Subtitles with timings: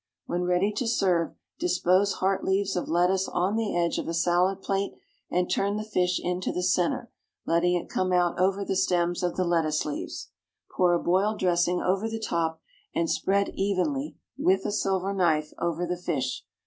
[0.25, 4.63] When ready to serve, dispose heart leaves of lettuce on the edge of a salad
[4.63, 4.93] plate,
[5.29, 7.11] and turn the fish into the centre,
[7.45, 10.29] letting it come out over the stems of the lettuce leaves.
[10.75, 12.59] Pour a boiled dressing over the top,
[12.95, 16.45] and spread evenly (with a silver knife) over the fish.